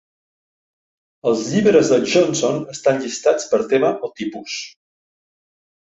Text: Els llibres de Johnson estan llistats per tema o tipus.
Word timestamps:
Els 1.31 1.43
llibres 1.49 1.91
de 1.93 1.99
Johnson 2.13 2.57
estan 2.77 2.99
llistats 3.07 3.49
per 3.53 3.63
tema 3.75 3.95
o 4.09 4.11
tipus. 4.23 4.57